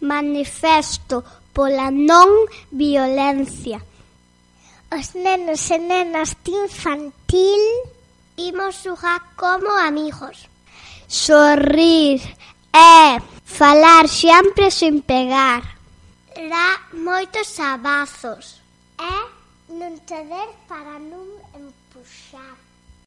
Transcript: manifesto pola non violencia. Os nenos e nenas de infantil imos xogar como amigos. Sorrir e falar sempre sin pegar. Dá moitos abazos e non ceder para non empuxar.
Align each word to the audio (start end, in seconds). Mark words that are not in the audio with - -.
manifesto 0.00 1.22
pola 1.54 1.90
non 1.90 2.50
violencia. 2.70 3.78
Os 4.90 5.14
nenos 5.14 5.70
e 5.70 5.78
nenas 5.78 6.34
de 6.42 6.52
infantil 6.66 7.62
imos 8.36 8.82
xogar 8.82 9.22
como 9.36 9.70
amigos. 9.70 10.50
Sorrir 11.06 12.20
e 12.74 13.20
falar 13.44 14.08
sempre 14.08 14.70
sin 14.70 15.02
pegar. 15.02 15.62
Dá 16.34 16.90
moitos 16.92 17.54
abazos 17.62 18.58
e 18.98 19.14
non 19.78 19.94
ceder 20.02 20.50
para 20.66 20.98
non 20.98 21.26
empuxar. 21.54 22.58